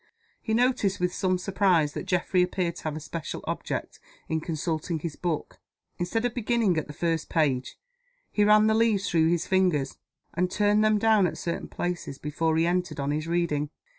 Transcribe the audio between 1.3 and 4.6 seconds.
surprise, that Geoffrey appeared to have a special object in